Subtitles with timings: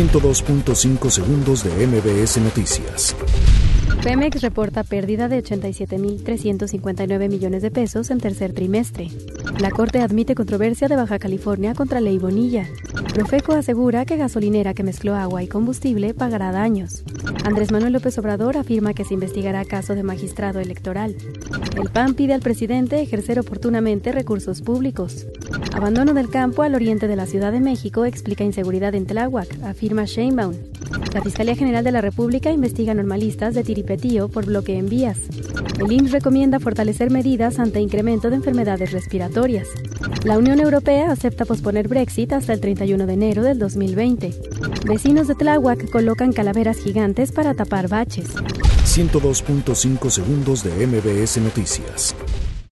[0.00, 3.14] 102.5 segundos de MBS Noticias.
[4.02, 9.10] Pemex reporta pérdida de 87.359 millones de pesos en tercer trimestre.
[9.58, 12.66] La Corte admite controversia de Baja California contra Ley Bonilla.
[13.12, 17.04] Profeco asegura que gasolinera que mezcló agua y combustible pagará daños.
[17.44, 21.14] Andrés Manuel López Obrador afirma que se investigará caso de magistrado electoral.
[21.76, 25.26] El PAN pide al presidente ejercer oportunamente recursos públicos.
[25.72, 30.04] Abandono del campo al oriente de la Ciudad de México explica inseguridad en Tláhuac, afirma
[30.04, 30.54] Sheinbaum.
[31.14, 35.18] La Fiscalía General de la República investiga normalistas de Tiripetío por bloqueo en vías.
[35.78, 39.68] El INS recomienda fortalecer medidas ante incremento de enfermedades respiratorias.
[40.24, 44.34] La Unión Europea acepta posponer Brexit hasta el 31 de enero del 2020.
[44.86, 48.34] Vecinos de Tláhuac colocan calaveras gigantes para tapar baches.
[48.84, 52.14] 102.5 segundos de MBS Noticias.